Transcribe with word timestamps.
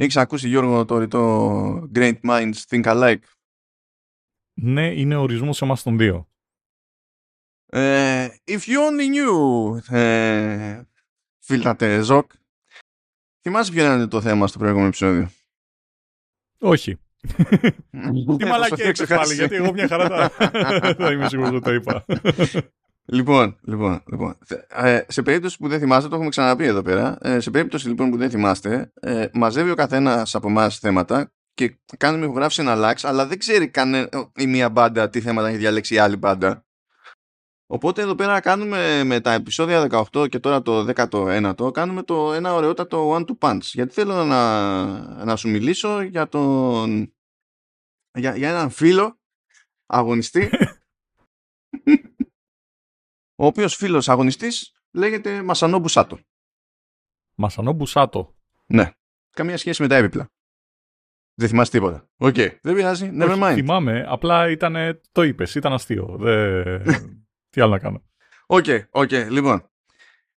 Έχεις 0.00 0.16
ακούσει 0.16 0.48
Γιώργο 0.48 0.84
το 0.84 0.98
ρητό 0.98 1.90
Great 1.94 2.20
Minds 2.22 2.52
Think 2.68 2.84
Alike; 2.84 3.22
Ναι, 4.60 4.86
είναι 5.00 5.16
ορισμός 5.16 5.56
σε 5.56 5.64
εμάς 5.64 5.82
των 5.82 5.98
δύο. 5.98 6.28
Ε, 7.66 8.28
if 8.44 8.58
you 8.58 8.76
only 8.76 9.06
knew, 9.14 9.94
ε, 9.96 10.82
φίλτατε 11.38 12.00
Ζοκ, 12.00 12.30
θυμάσαι 13.42 13.72
ποιο 13.72 13.94
είναι 13.94 14.06
το 14.06 14.20
θέμα 14.20 14.46
στο 14.46 14.58
προηγούμενο 14.58 14.88
επεισόδιο; 14.88 15.30
Όχι. 16.58 16.96
Τι 18.36 18.44
Ε, 18.44 18.48
μαλακία 18.48 18.76
προσπαθεί 18.76 18.82
να 18.82 18.88
έξω 18.88 19.06
πάλι, 19.06 19.22
ξεχάσει. 19.24 19.34
γιατί 19.34 19.54
εγώ 19.54 19.72
μια 19.72 19.88
χαρά 19.88 20.08
τα... 20.08 20.28
θα 20.98 21.12
είμαι 21.12 21.28
σίγουρος 21.28 21.50
ότι 21.50 21.60
το 21.64 21.72
είπα. 21.72 22.04
Λοιπόν, 23.12 23.56
λοιπόν, 23.62 24.02
λοιπόν. 24.06 24.38
Ε, 24.68 25.02
σε 25.08 25.22
περίπτωση 25.22 25.58
που 25.58 25.68
δεν 25.68 25.78
θυμάστε, 25.78 26.08
το 26.08 26.14
έχουμε 26.14 26.30
ξαναπεί 26.30 26.64
εδώ 26.64 26.82
πέρα. 26.82 27.18
Ε, 27.20 27.40
σε 27.40 27.50
περίπτωση 27.50 27.88
λοιπόν 27.88 28.10
που 28.10 28.16
δεν 28.16 28.30
θυμάστε, 28.30 28.92
ε, 29.00 29.26
μαζεύει 29.32 29.70
ο 29.70 29.74
καθένας 29.74 30.34
από 30.34 30.48
εμάς 30.48 30.78
θέματα 30.78 31.32
και 31.54 31.78
κάνουμε 31.96 32.24
ηχογράφηση 32.24 32.60
εναλλάξ, 32.60 33.04
αλλά 33.04 33.26
δεν 33.26 33.38
ξέρει 33.38 33.68
κανε, 33.68 34.08
η 34.36 34.46
μία 34.46 34.70
μπάντα 34.70 35.08
τι 35.08 35.20
θέματα 35.20 35.48
έχει 35.48 35.56
διαλέξει 35.56 35.94
η 35.94 35.98
άλλη 35.98 36.16
μπάντα. 36.16 36.64
Οπότε 37.66 38.02
εδώ 38.02 38.14
πέρα 38.14 38.40
κάνουμε 38.40 39.04
με 39.04 39.20
τα 39.20 39.32
επεισόδια 39.32 40.06
18 40.12 40.28
και 40.28 40.38
τώρα 40.38 40.62
το 40.62 40.92
19ο, 40.94 41.72
κάνουμε 41.72 42.02
το 42.02 42.32
ένα 42.32 42.54
ωραιότατο 42.54 43.16
one 43.16 43.24
to 43.24 43.38
punch. 43.38 43.60
Γιατί 43.62 43.92
θέλω 43.92 44.24
να, 44.24 45.24
να 45.24 45.36
σου 45.36 45.48
μιλήσω 45.48 46.00
για 46.00 46.28
τον. 46.28 47.14
Για, 48.12 48.36
για 48.36 48.48
έναν 48.48 48.70
φίλο 48.70 49.18
αγωνιστή 49.86 50.50
ο 53.40 53.46
οποίος 53.46 53.74
φίλος 53.74 54.08
αγωνιστής 54.08 54.72
λέγεται 54.90 55.42
Μασανό 55.42 55.78
Μπουσάτο. 55.78 56.18
Μασανό 57.34 57.72
Μπουσάτο. 57.72 58.34
Ναι. 58.66 58.90
Καμία 59.30 59.56
σχέση 59.56 59.82
με 59.82 59.88
τα 59.88 59.96
έπιπλα. 59.96 60.30
Δεν 61.34 61.48
θυμάσαι 61.48 61.70
τίποτα. 61.70 62.08
Οκ. 62.16 62.34
Δεν 62.34 62.74
πειράζει. 62.74 63.10
Never 63.14 63.30
Όχι, 63.30 63.40
mind. 63.42 63.54
Θυμάμαι, 63.54 64.04
απλά 64.08 64.50
ήταν, 64.50 65.00
το 65.12 65.22
είπες, 65.22 65.54
ήταν 65.54 65.72
αστείο. 65.72 66.16
Δεν... 66.18 66.82
Τι 67.50 67.60
άλλο 67.60 67.70
να 67.70 67.78
κάνω. 67.78 68.04
OK, 68.46 68.64
OK. 68.90 69.10
Λοιπόν. 69.12 69.70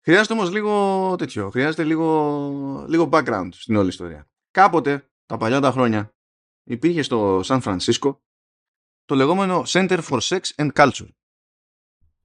Χρειάζεται 0.01 0.33
όμως 0.33 0.51
λίγο 0.51 1.15
τέτοιο. 1.17 1.49
Χρειάζεται 1.49 1.83
λίγο, 1.83 2.85
λίγο 2.89 3.09
background 3.11 3.49
στην 3.51 3.75
όλη 3.75 3.87
ιστορία. 3.87 4.29
Κάποτε, 4.51 5.09
τα 5.25 5.37
παλιά 5.37 5.59
τα 5.59 5.71
χρόνια, 5.71 6.15
υπήρχε 6.63 7.01
στο 7.01 7.41
Σαν 7.43 7.61
Φρανσίσκο 7.61 8.23
το 9.05 9.15
λεγόμενο 9.15 9.63
Center 9.67 9.99
for 10.09 10.19
Sex 10.19 10.41
and 10.55 10.71
Culture. 10.73 11.09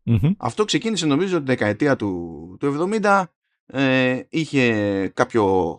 Μμμ. 0.08 0.32
Αυτό 0.38 0.64
ξεκίνησε 0.64 1.06
νομίζω 1.06 1.38
τη 1.38 1.44
δεκαετία 1.44 1.96
του, 1.96 2.56
του 2.60 2.88
70. 3.02 3.24
Ε, 3.66 4.20
είχε 4.28 5.08
κάποιο 5.14 5.78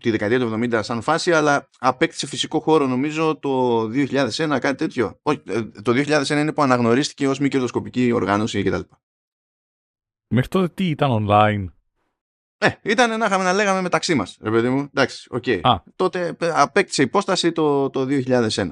τη 0.00 0.10
δεκαετία 0.10 0.38
του 0.38 0.52
70 0.54 0.80
σαν 0.82 1.02
φάση, 1.02 1.32
αλλά 1.32 1.68
απέκτησε 1.78 2.26
φυσικό 2.26 2.60
χώρο 2.60 2.86
νομίζω 2.86 3.38
το 3.38 3.82
2001, 3.82 4.58
κάτι 4.60 4.74
τέτοιο. 4.74 5.18
Όχι, 5.22 5.42
ε, 5.46 5.62
το 5.62 5.92
2001 5.92 6.28
είναι 6.28 6.52
που 6.52 6.62
αναγνωρίστηκε 6.62 7.28
ως 7.28 7.38
μη 7.38 7.48
κερδοσκοπική 7.48 8.12
οργάνωση 8.12 8.62
κτλ. 8.62 8.80
Μέχρι 10.28 10.48
τότε 10.48 10.68
τι 10.68 10.88
ήταν 10.88 11.26
online; 11.26 11.64
Ε, 12.58 12.68
ήταν 12.82 13.18
να 13.18 13.26
είχαμε 13.26 13.44
να 13.44 13.52
λέγαμε 13.52 13.80
μεταξύ 13.80 14.14
μας, 14.14 14.38
ρε 14.40 14.50
παιδί 14.50 14.68
μου. 14.68 14.80
Εντάξει, 14.80 15.28
οκ. 15.30 15.44
Α. 15.48 15.82
Τότε 15.96 16.36
ε, 16.40 16.50
απέκτησε 16.54 17.02
υπόσταση 17.02 17.52
το, 17.52 17.90
το 17.90 18.06
2001. 18.10 18.68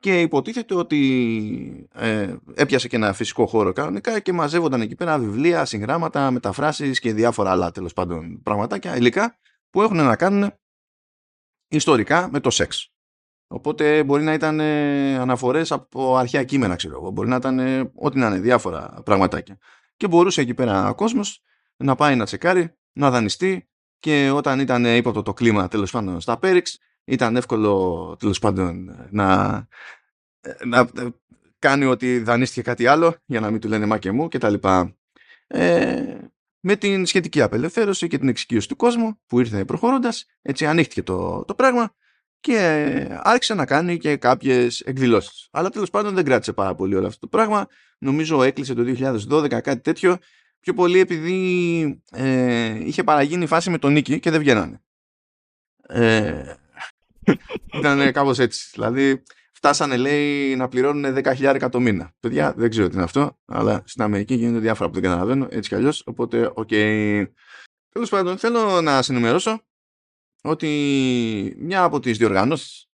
Και 0.00 0.20
υποτίθεται 0.20 0.74
ότι 0.74 1.88
ε, 1.92 2.36
έπιασε 2.54 2.88
και 2.88 2.96
ένα 2.96 3.12
φυσικό 3.12 3.46
χώρο 3.46 3.72
κανονικά 3.72 4.20
και 4.20 4.32
μαζεύονταν 4.32 4.80
εκεί 4.80 4.94
πέρα 4.94 5.18
βιβλία, 5.18 5.64
συγγράμματα, 5.64 6.30
μεταφράσεις 6.30 7.00
και 7.00 7.12
διάφορα 7.12 7.50
άλλα 7.50 7.70
τέλος 7.70 7.92
πάντων 7.92 8.42
πραγματάκια, 8.42 8.96
υλικά 8.96 9.38
που 9.70 9.82
έχουν 9.82 9.96
να 9.96 10.16
κάνουν 10.16 10.52
ιστορικά 11.68 12.28
με 12.32 12.40
το 12.40 12.50
σεξ. 12.50 12.92
Οπότε 13.48 14.04
μπορεί 14.04 14.22
να 14.22 14.32
ήταν 14.32 14.60
ε, 14.60 15.16
αναφορές 15.18 15.72
από 15.72 16.16
αρχαία 16.16 16.44
κείμενα, 16.44 16.76
ξέρω 16.76 16.94
εγώ. 16.96 17.10
Μπορεί 17.10 17.28
να 17.28 17.36
ήταν 17.36 17.58
ε, 17.58 17.92
ό,τι 17.94 18.18
να 18.18 18.26
είναι, 18.26 18.38
διάφορα 18.38 19.02
πραγματάκια. 19.04 19.58
Και 19.96 20.08
μπορούσε 20.08 20.40
εκεί 20.40 20.54
πέρα 20.54 20.88
ο 20.88 20.94
κόσμος 20.94 21.42
να 21.76 21.94
πάει 21.94 22.16
να 22.16 22.24
τσεκάρει, 22.24 22.76
να 22.92 23.10
δανειστεί 23.10 23.68
και 23.98 24.30
όταν 24.30 24.60
ήταν 24.60 24.84
ύποπτο 24.84 25.22
το 25.22 25.32
κλίμα 25.32 25.68
τέλος 25.68 25.90
πάντων 25.90 26.20
στα 26.20 26.38
Πέριξ 26.38 26.78
ήταν 27.08 27.36
εύκολο 27.36 28.16
τέλος 28.18 28.38
πάντων 28.38 28.96
να, 29.10 29.66
να 30.64 30.78
ε, 30.78 31.06
κάνει 31.58 31.84
ότι 31.84 32.18
δανείστηκε 32.18 32.62
κάτι 32.62 32.86
άλλο 32.86 33.14
για 33.24 33.40
να 33.40 33.50
μην 33.50 33.60
του 33.60 33.68
λένε 33.68 33.86
μα 33.86 33.98
και 33.98 34.12
μου 34.12 34.28
κτλ. 34.28 34.54
Ε, 35.46 36.16
με 36.60 36.76
την 36.76 37.06
σχετική 37.06 37.42
απελευθέρωση 37.42 38.08
και 38.08 38.18
την 38.18 38.28
εξοικείωση 38.28 38.68
του 38.68 38.76
κόσμου 38.76 39.20
που 39.26 39.40
ήρθε 39.40 39.64
προχωρώντας 39.64 40.26
έτσι 40.42 40.66
ανοίχτηκε 40.66 41.02
το, 41.02 41.44
το 41.44 41.54
πράγμα 41.54 41.94
και 42.40 42.58
άρχισε 43.22 43.54
να 43.54 43.66
κάνει 43.66 43.98
και 43.98 44.16
κάποιες 44.16 44.80
εκδηλώσεις. 44.80 45.48
Αλλά 45.50 45.70
τέλος 45.70 45.90
πάντων 45.90 46.14
δεν 46.14 46.24
κράτησε 46.24 46.52
πάρα 46.52 46.74
πολύ 46.74 46.94
όλο 46.94 47.06
αυτό 47.06 47.20
το 47.20 47.26
πράγμα. 47.26 47.66
Νομίζω 47.98 48.42
έκλεισε 48.42 48.74
το 48.74 48.82
2012 49.30 49.48
κάτι 49.48 49.80
τέτοιο 49.80 50.18
πιο 50.60 50.74
πολύ 50.74 50.98
επειδή 50.98 52.02
ε, 52.12 52.84
είχε 52.84 53.04
παραγίνει 53.04 53.42
η 53.42 53.46
φάση 53.46 53.70
με 53.70 53.78
το 53.78 53.92
νοίκι 53.92 54.20
και 54.20 54.30
δεν 54.30 54.40
βγαίνανε. 54.40 54.82
Ε, 55.88 56.54
ήταν 57.74 58.12
κάπως 58.12 58.38
έτσι. 58.38 58.70
Δηλαδή 58.72 59.22
φτάσανε 59.52 59.96
λέει 59.96 60.56
να 60.56 60.68
πληρώνουν 60.68 61.14
10.000 61.24 61.68
το 61.70 61.80
μήνα. 61.80 62.12
Παιδιά 62.20 62.54
δεν 62.56 62.70
ξέρω 62.70 62.88
τι 62.88 62.94
είναι 62.94 63.02
αυτό, 63.02 63.38
αλλά 63.44 63.82
στην 63.84 64.02
Αμερική 64.02 64.34
γίνονται 64.34 64.58
διάφορα 64.58 64.88
που 64.88 64.94
δεν 64.94 65.02
καταλαβαίνω 65.02 65.46
έτσι 65.50 65.68
κι 65.68 65.74
αλλιώς, 65.74 66.02
οπότε 66.06 66.52
οκ. 66.54 66.68
Τέλος 67.88 68.10
πάντων 68.10 68.38
θέλω 68.38 68.80
να 68.80 69.02
συνημερώσω 69.02 69.62
ότι 70.42 71.54
μια 71.58 71.82
από 71.82 72.00
τις 72.00 72.18
διοργανώσεις 72.18 72.90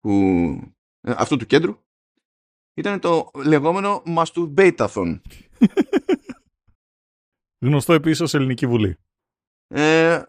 που, 0.00 0.12
ε, 1.00 1.12
αυτού 1.16 1.36
του 1.36 1.46
κέντρου 1.46 1.82
ήταν 2.74 3.00
το 3.00 3.30
λεγόμενο 3.44 4.02
Masturbateathon. 4.06 5.20
Γνωστό 7.64 7.92
επίσης 7.92 8.20
ως 8.20 8.34
Ελληνική 8.34 8.66
Βουλή. 8.66 8.98
Ε, 9.66 10.22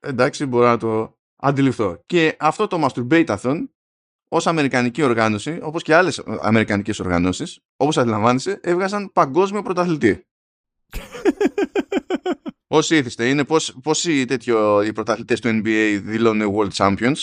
εντάξει, 0.00 0.46
μπορώ 0.46 0.66
να 0.66 0.78
το 0.78 1.15
αντιληφθώ. 1.36 2.02
Και 2.06 2.36
αυτό 2.38 2.66
το 2.66 2.86
Masturbateathon 2.86 3.64
ως 4.28 4.46
αμερικανική 4.46 5.02
οργάνωση, 5.02 5.58
όπως 5.62 5.82
και 5.82 5.94
άλλες 5.94 6.22
αμερικανικές 6.40 7.00
οργανώσεις, 7.00 7.60
όπως 7.76 7.98
αντιλαμβάνεσαι, 7.98 8.60
έβγαζαν 8.62 9.10
παγκόσμιο 9.12 9.62
πρωταθλητή. 9.62 10.26
Όσοι 12.68 12.96
ήθιστε, 12.96 13.28
είναι 13.28 13.44
πώς, 13.44 13.78
πώς 13.82 14.04
οι, 14.04 14.24
τέτοιο, 14.24 14.82
οι 14.82 14.92
πρωταθλητές 14.92 15.40
του 15.40 15.48
NBA 15.48 16.00
δηλώνουν 16.02 16.54
World 16.56 16.72
Champions, 16.72 17.16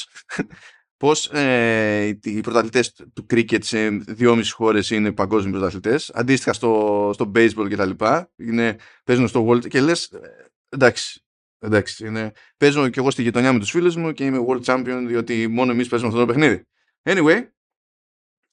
πώς 1.04 1.26
ε, 1.26 2.20
οι 2.24 2.42
πρωταθλητές 2.42 2.94
του 2.94 3.26
cricket 3.30 3.64
σε 3.64 3.90
δυόμιση 3.90 4.54
χώρες 4.54 4.90
είναι 4.90 5.12
παγκόσμιοι 5.12 5.52
πρωταθλητές, 5.52 6.12
αντίστοιχα 6.14 6.54
στο, 6.54 7.12
στο 7.14 7.32
baseball 7.36 7.66
και 7.70 7.76
τα 7.76 7.86
λοιπά, 7.86 8.32
είναι, 8.36 8.78
παίζουν 9.04 9.28
στο 9.28 9.48
World 9.48 9.68
και 9.68 9.82
λες, 9.82 10.06
ε, 10.06 10.52
εντάξει, 10.70 11.24
εντάξει, 11.64 12.08
είναι, 12.08 12.32
παίζω 12.58 12.90
και 12.90 13.00
εγώ 13.00 13.12
στη 13.12 13.22
γειτονιά 13.22 13.54
με 13.54 13.60
τους 13.60 13.70
φίλους 13.70 13.96
μου 13.96 14.12
και 14.12 14.26
είμαι 14.26 14.46
World 14.48 14.64
Champion 14.64 15.04
διότι 15.08 15.48
μόνο 15.48 15.72
εμείς 15.72 15.88
παίζουμε 15.88 16.12
αυτό 16.12 16.26
το 16.26 16.34
παιχνίδι. 16.34 16.68
Anyway, 17.04 17.48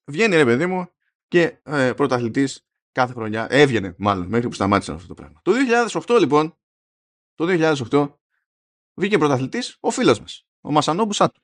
βγαίνει 0.05 0.37
ρε 0.37 0.45
παιδί 0.45 0.67
μου 0.67 0.91
και 1.29 1.59
ε, 1.63 1.93
πρωταθλητής 1.93 2.67
κάθε 2.93 3.13
χρονιά, 3.13 3.47
έβγαινε 3.51 3.95
μάλλον 3.99 4.27
μέχρι 4.27 4.49
που 4.49 4.55
σταμάτησαν 4.55 4.95
αυτό 4.95 5.07
το 5.07 5.15
πράγμα. 5.15 5.41
Το 5.43 5.53
2008 6.07 6.19
λοιπόν, 6.19 6.59
το 7.35 7.75
2008 7.91 8.13
βγήκε 8.95 9.19
πρωταθλητής 9.19 9.77
ο 9.81 9.91
φίλος 9.91 10.21
μας, 10.21 10.47
ο 10.61 10.73
Μασανό 10.73 11.05
Μπουσάτου. 11.05 11.41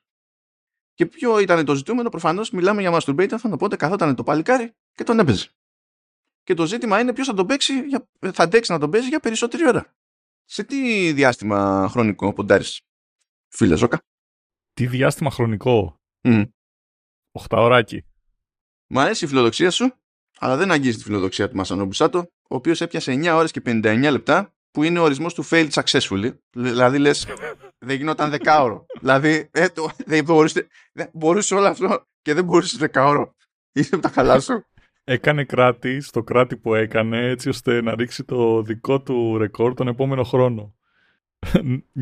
Και 0.94 1.06
ποιο 1.06 1.38
ήταν 1.38 1.64
το 1.64 1.74
ζητούμενο, 1.74 2.08
προφανώς 2.08 2.50
μιλάμε 2.50 2.80
για 2.80 2.98
Masturbateathon, 3.00 3.50
οπότε 3.52 3.76
καθόταν 3.76 4.14
το 4.14 4.22
παλικάρι 4.22 4.74
και 4.92 5.04
τον 5.04 5.18
έπαιζε. 5.18 5.48
Και 6.42 6.54
το 6.54 6.66
ζήτημα 6.66 7.00
είναι 7.00 7.12
ποιος 7.12 7.26
θα 7.26 7.34
τον 7.34 7.46
παίξει, 7.46 7.80
για, 7.80 8.08
θα 8.32 8.42
αντέξει 8.42 8.72
να 8.72 8.78
τον 8.78 8.90
παίζει 8.90 9.08
για 9.08 9.20
περισσότερη 9.20 9.68
ώρα. 9.68 9.95
Σε 10.48 10.64
τι 10.64 11.12
διάστημα 11.12 11.88
χρονικό 11.90 12.32
ποντάρεις, 12.32 12.80
φίλε 13.48 13.76
Ζώκα; 13.76 13.98
Τι 14.72 14.86
διάστημα 14.86 15.30
χρονικό; 15.30 15.96
Mm. 16.28 16.48
Οχταωράκι. 17.32 18.04
Μ' 18.86 18.98
αρέσει 18.98 19.24
η 19.24 19.28
φιλοδοξία 19.28 19.70
σου, 19.70 19.92
αλλά 20.38 20.56
δεν 20.56 20.70
αγγίζει 20.70 20.96
τη 20.96 21.02
φιλοδοξία 21.02 21.48
του 21.48 21.56
Μασανό 21.56 21.84
Μπουσάτο, 21.84 22.18
ο 22.18 22.54
οποίος 22.54 22.80
έπιασε 22.80 23.12
9 23.12 23.34
ώρες 23.34 23.50
και 23.50 23.62
59 23.64 24.08
λεπτά, 24.10 24.54
που 24.70 24.82
είναι 24.82 24.98
ο 24.98 25.02
ορισμός 25.02 25.34
του 25.34 25.44
failed 25.50 25.70
successfully. 25.70 26.38
Δηλαδή 26.50 26.98
λες, 26.98 27.26
δεν 27.78 27.96
γινόταν 27.96 28.30
δεκάωρο. 28.30 28.86
δηλαδή, 29.00 29.48
ε, 29.52 29.68
το, 29.68 29.90
δεν 30.06 30.24
μπορούσε, 30.24 30.66
δεν 30.92 31.10
μπορούσε 31.12 31.54
όλο 31.54 31.66
αυτό 31.66 32.06
και 32.22 32.34
δεν 32.34 32.44
μπορούσες 32.44 32.78
δεκάωρο. 32.78 33.34
Είσαι 33.72 33.94
από 33.94 34.02
τα 34.02 34.10
καλά 34.10 34.40
σου. 34.40 34.66
Έκανε 35.08 35.44
κράτη 35.44 36.00
στο 36.00 36.22
κράτη 36.22 36.56
που 36.56 36.74
έκανε 36.74 37.28
έτσι 37.28 37.48
ώστε 37.48 37.82
να 37.82 37.94
ρίξει 37.94 38.24
το 38.24 38.62
δικό 38.62 39.00
του 39.00 39.38
ρεκόρ 39.38 39.74
τον 39.74 39.88
επόμενο 39.88 40.24
χρόνο. 40.24 40.74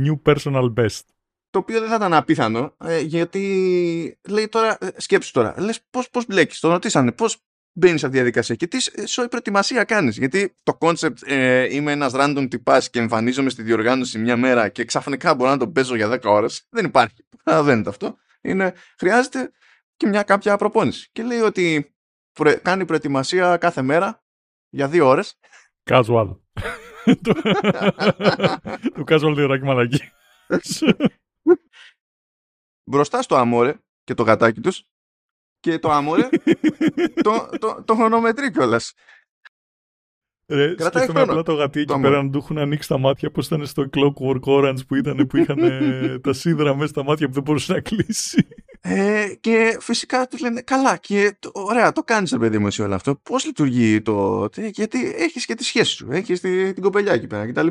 New 0.05 0.23
personal 0.25 0.75
best. 0.75 1.01
Το 1.51 1.59
οποίο 1.59 1.81
δεν 1.81 1.89
θα 1.89 1.95
ήταν 1.95 2.15
απίθανο, 2.15 2.77
ε, 2.85 3.01
γιατί 3.01 4.19
λέει 4.29 4.49
τώρα, 4.49 4.77
ε, 4.81 4.89
σκέψου 4.97 5.33
τώρα, 5.33 5.55
λες 5.59 5.81
πώς, 5.91 6.11
πώς 6.11 6.27
μπλέκεις, 6.27 6.61
τον 6.61 6.71
ρωτήσανε, 6.71 7.13
πώς, 7.13 7.37
μπαίνεις 7.73 8.01
σε 8.01 8.07
αυτή 8.07 8.19
τη 8.19 8.23
διαδικασία 8.23 8.55
και 8.55 8.67
τι 8.67 8.91
σόι 9.05 9.29
προετοιμασία 9.29 9.85
κάνεις. 9.85 10.19
Γιατί 10.19 10.55
το 10.63 10.75
concept 10.75 11.19
ε, 11.27 11.75
είμαι 11.75 11.93
ένας 11.93 12.13
random 12.15 12.47
τυπάς 12.51 12.91
και 12.91 12.99
εμφανίζομαι 12.99 13.51
στη 13.51 13.63
διοργάνωση 13.63 14.19
μια 14.19 14.37
μέρα 14.37 14.69
και 14.69 14.85
ξαφνικά 14.85 15.35
μπορώ 15.35 15.51
να 15.51 15.57
το 15.57 15.69
παίζω 15.69 15.97
για 15.97 16.09
10 16.09 16.19
ώρες. 16.23 16.67
Δεν 16.71 16.85
υπάρχει. 16.85 17.27
Δεν 17.65 17.79
είναι 17.79 17.89
αυτό. 17.89 18.17
Είναι, 18.41 18.75
χρειάζεται 18.99 19.51
και 19.97 20.07
μια 20.07 20.23
κάποια 20.23 20.57
προπόνηση. 20.57 21.09
Και 21.13 21.23
λέει 21.23 21.41
ότι 21.41 21.94
κάνει 22.63 22.85
προετοιμασία 22.85 23.57
κάθε 23.57 23.83
μέρα 23.83 24.25
για 24.69 24.89
δύο 24.89 25.07
ώρες. 25.07 25.39
Casual. 25.91 26.39
το 28.95 29.05
casual 29.07 29.33
διοράκι 29.35 29.65
μαλακή. 29.65 30.01
Μπροστά 32.91 33.23
στο 33.23 33.37
αμόρε 33.37 33.75
και 34.05 34.15
το 34.15 34.23
γατάκι 34.23 34.61
τους 34.61 34.85
και 35.61 35.79
το 35.79 35.91
άμορε 35.91 36.29
το, 37.23 37.49
το, 37.59 37.83
το 37.85 37.95
χρονομετρεί 37.95 38.51
κιόλας. 38.51 38.95
Ρε, 40.47 40.75
σκέφτομαι 40.79 41.21
απλά 41.21 41.43
το 41.43 41.55
γατί 41.55 41.81
εκεί 41.81 42.01
πέρα 42.01 42.23
να 42.23 42.31
του 42.31 42.39
έχουν 42.39 42.59
ανοίξει 42.59 42.89
τα 42.89 42.99
μάτια 42.99 43.31
που 43.31 43.41
ήταν 43.41 43.67
στο 43.67 43.89
Clockwork 43.93 44.41
Orange 44.41 44.87
που 44.87 44.95
ήταν 44.95 45.27
που 45.27 45.37
είχαν 45.37 45.59
τα 46.25 46.33
σίδερα 46.33 46.75
μέσα 46.75 46.87
στα 46.87 47.05
μάτια 47.05 47.27
που 47.27 47.33
δεν 47.33 47.43
μπορούσε 47.43 47.73
να 47.73 47.81
κλείσει. 47.81 48.49
Ε, 48.87 49.35
και 49.41 49.77
φυσικά 49.81 50.27
του 50.27 50.37
λένε 50.41 50.61
καλά 50.61 50.97
και 50.97 51.39
ωραία 51.53 51.93
το 51.93 52.03
κάνεις 52.03 52.31
ρε 52.33 52.39
παιδί 52.39 52.59
μου 52.59 52.67
εσύ 52.67 52.83
όλο 52.83 52.95
αυτό 52.95 53.17
πώς 53.17 53.45
λειτουργεί 53.45 54.03
το 54.03 54.49
γιατί 54.57 55.15
έχεις 55.17 55.47
και 55.47 55.55
τη 55.55 55.65
σχέση 55.65 55.91
σου 55.91 56.09
έχεις 56.11 56.41
την 56.41 56.81
κοπελιά 56.81 57.13
εκεί 57.13 57.27
πέρα 57.27 57.47
κτλ. 57.47 57.67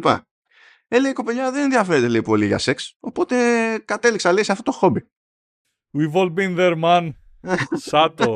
Ε, 0.87 0.99
λέει 0.99 1.11
η 1.11 1.13
κοπελιά 1.13 1.51
δεν 1.51 1.63
ενδιαφέρεται 1.63 2.07
λέει 2.07 2.21
πολύ 2.21 2.45
για 2.45 2.57
σεξ 2.57 2.95
οπότε 2.99 3.35
κατέληξα 3.85 4.31
λέει 4.31 4.43
σε 4.43 4.51
αυτό 4.51 4.63
το 4.63 4.71
χόμπι. 4.71 5.07
We've 5.97 6.13
all 6.13 6.33
been 6.33 6.57
there 6.57 6.81
man. 6.83 7.13
Σάτο. 7.89 8.35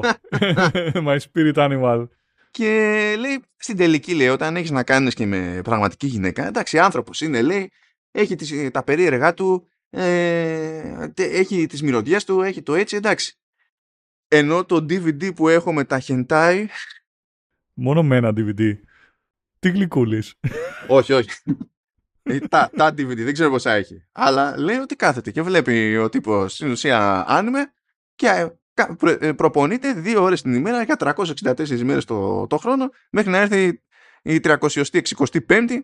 My 1.08 1.18
spirit 1.18 1.56
animal. 1.56 2.08
Και 2.52 3.16
λέει, 3.20 3.44
στην 3.58 3.78
τελική 3.78 4.16
λέει, 4.16 4.28
όταν 4.28 4.56
έχεις 4.56 4.72
να 4.72 4.84
κάνεις 4.84 5.14
και 5.14 5.26
με 5.26 5.60
πραγματική 5.64 6.08
γυναίκα, 6.08 6.48
εντάξει, 6.48 6.80
άνθρωπος 6.80 7.22
είναι, 7.22 7.42
λέει, 7.42 7.72
έχει 8.12 8.36
τις, 8.36 8.72
τα 8.72 8.84
περίεργά 8.84 9.34
του, 9.34 9.68
ε, 9.90 11.08
έχει 11.16 11.66
τις 11.66 11.82
μυρωδιές 11.82 12.26
του, 12.26 12.42
έχει 12.42 12.62
το 12.62 12.76
έτσι, 12.76 12.96
εντάξει. 12.96 13.38
Ενώ 14.28 14.66
το 14.66 14.76
DVD 14.76 15.36
που 15.36 15.48
έχω 15.48 15.74
με 15.74 15.84
τα 15.84 16.02
hentai... 16.08 16.66
Μόνο 17.74 18.04
με 18.04 18.16
ένα 18.16 18.30
DVD. 18.30 18.78
Τι 19.60 19.70
γλυκούλης. 19.70 20.40
όχι, 20.88 21.14
όχι. 21.14 21.30
Ε, 22.30 22.40
τα, 22.40 22.70
τα 22.76 22.90
DVD, 22.90 23.16
δεν 23.16 23.34
ξέρω 23.34 23.50
πόσα 23.50 23.72
έχει. 23.72 24.06
Αλλά 24.12 24.60
λέει 24.60 24.78
ότι 24.78 24.96
κάθεται 24.96 25.32
και 25.32 25.42
βλέπει 25.42 25.98
ο 25.98 26.10
τύπος 26.10 26.54
στην 26.54 26.72
ουσία 26.72 27.26
άνιμε 27.28 27.74
και 28.16 28.50
ε, 29.20 29.32
προπονείται 29.34 29.94
δύο 29.94 30.24
ώρες 30.24 30.42
την 30.42 30.54
ημέρα 30.54 30.84
για 30.84 30.96
364 31.00 31.70
ημέρες 31.70 32.06
το, 32.06 32.48
το 32.48 32.58
χρόνο 32.58 32.90
μέχρι 33.12 33.32
να 33.32 33.38
έρθει 33.38 33.82
η 34.22 34.40
365η 34.44 35.80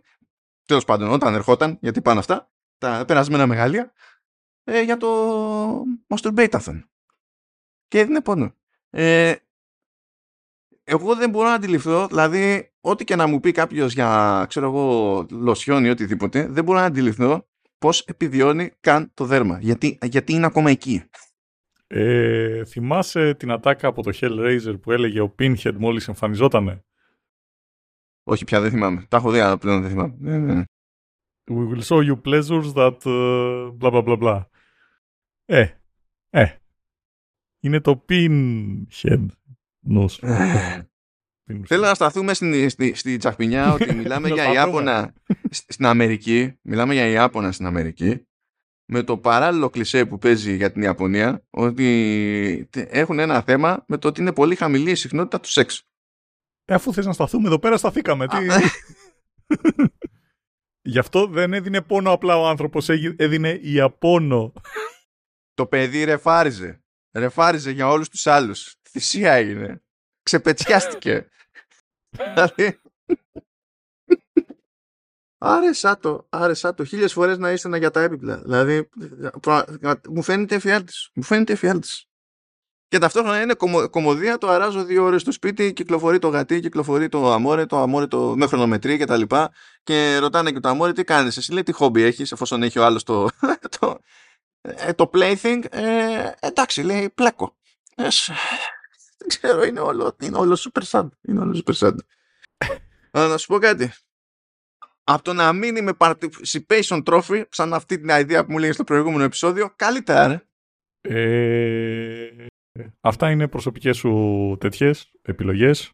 τέλος 0.65 0.85
πάντων 0.85 1.09
όταν 1.09 1.33
ερχόταν 1.33 1.77
γιατί 1.81 2.01
πάνε 2.01 2.19
αυτά 2.19 2.51
τα 2.77 3.03
περασμένα 3.07 3.47
μεγαλεία 3.47 3.93
ε, 4.63 4.81
για 4.81 4.97
το 4.97 5.83
masturbateathon 6.07 6.81
και 7.87 7.99
έδινε 7.99 8.21
πόνο 8.21 8.55
ε, 8.89 9.35
εγώ 10.83 11.15
δεν 11.15 11.29
μπορώ 11.29 11.47
να 11.47 11.53
αντιληφθώ 11.53 12.07
δηλαδή 12.07 12.71
ό,τι 12.81 13.03
και 13.03 13.15
να 13.15 13.27
μου 13.27 13.39
πει 13.39 13.51
κάποιος 13.51 13.93
για 13.93 14.45
ξέρω 14.49 14.65
εγώ 14.65 15.25
λοσιόν 15.29 15.85
ή 15.85 15.89
οτιδήποτε 15.89 16.47
δεν 16.47 16.63
μπορώ 16.63 16.79
να 16.79 16.85
αντιληφθώ 16.85 17.47
πως 17.77 18.01
επιβιώνει 18.01 18.71
καν 18.79 19.11
το 19.13 19.25
δέρμα 19.25 19.57
γιατί, 19.61 19.97
γιατί 20.01 20.33
είναι 20.33 20.45
ακόμα 20.45 20.69
εκεί 20.69 21.03
ε, 21.95 22.65
θυμάσαι 22.65 23.33
την 23.33 23.51
ατάκα 23.51 23.87
από 23.87 24.03
το 24.03 24.11
Hellraiser 24.21 24.81
που 24.81 24.91
έλεγε 24.91 25.21
ο 25.21 25.35
Pinhead 25.39 25.73
μόλις 25.73 26.07
εμφανιζότανε. 26.07 26.83
Όχι 28.23 28.43
πια 28.43 28.61
δεν 28.61 28.69
θυμάμαι. 28.69 29.05
Τα 29.09 29.17
έχω 29.17 29.31
δει 29.31 29.39
αλλά 29.39 29.57
πλέον 29.57 29.81
δεν 29.81 29.89
θυμάμαι. 29.89 30.65
Ναι, 31.45 31.55
ναι, 31.55 31.63
ναι. 31.63 31.71
We 31.71 31.75
will 31.75 31.83
show 31.83 32.01
you 32.09 32.21
pleasures 32.21 32.73
that 32.73 32.97
uh, 33.05 33.71
bla 33.77 33.91
bla 33.91 34.01
bla 34.01 34.17
bla. 34.17 34.41
Ε, 35.45 35.67
ε. 36.29 36.47
Είναι 37.59 37.79
το 37.79 38.05
Pinhead. 38.09 39.25
Νους. 39.79 40.19
Θέλω 41.65 41.85
να 41.85 41.93
σταθούμε 41.93 42.33
στην, 42.33 42.69
στη, 42.69 42.93
στη 42.93 43.17
τσαχπινιά 43.17 43.71
ότι 43.73 43.93
μιλάμε 43.93 44.29
για 44.29 44.53
Ιάπωνα 44.53 45.13
στην 45.49 45.85
Αμερική. 45.85 46.59
Μιλάμε 46.61 46.93
για 46.93 47.07
Ιάπωνα 47.07 47.51
στην 47.51 47.65
Αμερική 47.65 48.27
με 48.85 49.03
το 49.03 49.17
παράλληλο 49.17 49.69
κλισέ 49.69 50.05
που 50.05 50.17
παίζει 50.17 50.55
για 50.55 50.71
την 50.71 50.81
Ιαπωνία 50.81 51.45
ότι 51.49 52.69
έχουν 52.71 53.19
ένα 53.19 53.41
θέμα 53.41 53.83
με 53.87 53.97
το 53.97 54.07
ότι 54.07 54.21
είναι 54.21 54.33
πολύ 54.33 54.55
χαμηλή 54.55 54.91
η 54.91 54.95
συχνότητα 54.95 55.39
του 55.39 55.49
σεξ. 55.49 55.87
Ε, 56.65 56.73
αφού 56.73 56.93
θες 56.93 57.05
να 57.05 57.13
σταθούμε 57.13 57.47
εδώ 57.47 57.59
πέρα 57.59 57.77
σταθήκαμε. 57.77 58.27
Τι... 58.27 58.37
Ναι. 60.83 60.91
Γι' 60.91 60.99
αυτό 60.99 61.27
δεν 61.27 61.53
έδινε 61.53 61.81
πόνο 61.81 62.11
απλά 62.11 62.37
ο 62.37 62.47
άνθρωπος, 62.47 62.89
έδινε 62.89 63.59
Ιαπώνο. 63.61 64.53
Το 65.53 65.65
παιδί 65.65 66.03
ρεφάριζε. 66.03 66.83
Ρεφάριζε 67.11 67.71
για 67.71 67.87
όλους 67.87 68.09
τους 68.09 68.27
άλλους. 68.27 68.75
Θυσία 68.89 69.33
έγινε. 69.33 69.83
Ξεπετσιάστηκε. 70.23 71.27
δηλαδή 72.09 72.81
Άρεσα 75.45 75.97
το, 75.97 76.27
άρεσα 76.29 76.73
το. 76.73 76.85
Χίλιες 76.85 77.13
φορές 77.13 77.37
να 77.37 77.51
είστε 77.51 77.77
για 77.77 77.91
τα 77.91 78.01
έπιπλα. 78.01 78.41
Δηλαδή, 78.41 78.89
μου 80.09 80.21
φαίνεται 80.21 80.55
εφιάλτης. 80.55 81.09
Μου 81.13 81.23
φαίνεται 81.23 81.53
εφιάλτης. 81.53 82.07
Και 82.93 82.99
ταυτόχρονα 82.99 83.41
είναι 83.41 83.53
κομμω, 83.53 83.89
κομμωδία, 83.89 84.37
το 84.37 84.47
αράζω 84.47 84.83
δύο 84.83 85.03
ώρες 85.03 85.21
στο 85.21 85.31
σπίτι, 85.31 85.73
κυκλοφορεί 85.73 86.19
το 86.19 86.27
γατί, 86.27 86.59
κυκλοφορεί 86.59 87.09
το 87.09 87.31
αμόρε, 87.31 87.65
το 87.65 87.77
αμόρε 87.77 88.07
το, 88.07 88.35
με 88.37 88.47
χρονομετρή 88.47 88.97
κτλ. 88.97 89.21
Και, 89.21 89.47
και 89.83 90.17
ρωτάνε 90.17 90.51
και 90.51 90.59
το 90.59 90.69
αμόρε 90.69 90.91
τι 90.91 91.03
κάνεις. 91.03 91.37
Εσύ 91.37 91.51
λέει 91.51 91.63
τι 91.63 91.71
χόμπι 91.71 92.01
έχεις, 92.01 92.31
εφόσον 92.31 92.63
έχει 92.63 92.79
ο 92.79 92.85
άλλος 92.85 93.03
το, 93.03 93.29
το, 93.79 93.99
ε, 94.61 94.93
το 94.93 95.09
plaything. 95.13 95.63
Ε, 95.69 96.31
εντάξει, 96.39 96.83
λέει 96.83 97.09
πλέκο. 97.09 97.55
Ε, 97.95 98.07
δεν 99.17 99.27
ξέρω, 99.27 99.63
είναι 99.63 99.79
όλο, 99.79 100.15
είναι 100.21 100.37
όλο 100.37 100.57
super 100.59 100.83
sad. 100.89 101.07
Είναι 101.21 101.39
όλο 101.39 101.63
super 101.65 101.73
sad. 101.73 101.95
να 103.11 103.37
σου 103.37 103.47
πω 103.47 103.57
κάτι 103.57 103.93
από 105.03 105.23
το 105.23 105.33
να 105.33 105.53
μείνει 105.53 105.81
με 105.81 105.91
participation 105.97 107.03
trophy, 107.03 107.43
σαν 107.49 107.73
αυτή 107.73 107.99
την 107.99 108.09
ιδέα 108.09 108.45
που 108.45 108.51
μου 108.51 108.57
λέγει 108.57 108.71
στο 108.71 108.83
προηγούμενο 108.83 109.23
επεισόδιο, 109.23 109.73
καλύτερα, 109.75 110.27
ρε. 110.27 110.41
Ε, 111.05 112.45
αυτά 113.01 113.31
είναι 113.31 113.47
προσωπικές 113.47 113.97
σου 113.97 114.55
τέτοιες 114.59 115.11
επιλογές. 115.21 115.91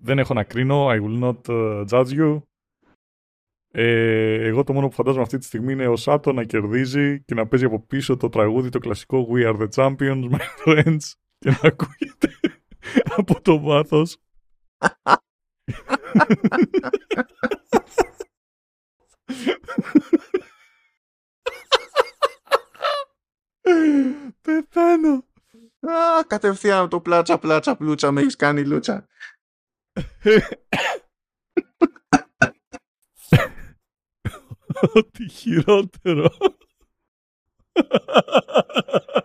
Δεν 0.00 0.18
έχω 0.18 0.34
να 0.34 0.44
κρίνω. 0.44 0.88
I 0.88 1.00
will 1.00 1.22
not 1.22 1.40
uh, 1.46 1.86
judge 1.88 2.18
you. 2.18 2.42
Ε, 3.76 4.46
εγώ 4.46 4.64
το 4.64 4.72
μόνο 4.72 4.88
που 4.88 4.94
φαντάζομαι 4.94 5.22
αυτή 5.22 5.38
τη 5.38 5.44
στιγμή 5.44 5.72
είναι 5.72 5.88
ο 5.88 5.96
Σάτο 5.96 6.32
να 6.32 6.44
κερδίζει 6.44 7.22
και 7.22 7.34
να 7.34 7.46
παίζει 7.46 7.64
από 7.64 7.80
πίσω 7.80 8.16
το 8.16 8.28
τραγούδι 8.28 8.68
το 8.68 8.78
κλασικό 8.78 9.28
We 9.30 9.46
are 9.46 9.56
the 9.56 9.68
champions, 9.74 10.30
my 10.34 10.38
friends 10.64 11.12
και 11.38 11.50
να 11.50 11.58
ακούγεται 11.62 12.28
από 13.18 13.40
το 13.40 13.60
βάθος. 13.60 14.16
Πεθαίνω. 24.42 25.24
Α, 25.90 26.24
κατευθείαν 26.26 26.88
το 26.88 27.00
πλάτσα, 27.00 27.38
πλάτσα, 27.38 27.76
πλούτσα, 27.76 28.10
με 28.10 28.20
έχεις 28.20 28.36
κάνει 28.36 28.64
λούτσα. 28.64 29.06
Ό,τι 34.94 35.28
χειρότερο. 35.28 36.30